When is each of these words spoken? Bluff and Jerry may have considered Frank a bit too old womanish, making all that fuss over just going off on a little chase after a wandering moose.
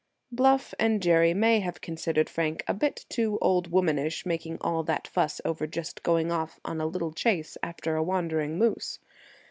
Bluff 0.31 0.73
and 0.79 0.99
Jerry 0.99 1.31
may 1.35 1.59
have 1.59 1.79
considered 1.79 2.27
Frank 2.27 2.63
a 2.67 2.73
bit 2.73 3.05
too 3.07 3.37
old 3.39 3.71
womanish, 3.71 4.25
making 4.25 4.57
all 4.59 4.81
that 4.81 5.07
fuss 5.07 5.39
over 5.45 5.67
just 5.67 6.01
going 6.01 6.31
off 6.31 6.59
on 6.65 6.81
a 6.81 6.87
little 6.87 7.11
chase 7.13 7.55
after 7.61 7.95
a 7.95 8.01
wandering 8.01 8.57
moose. 8.57 8.97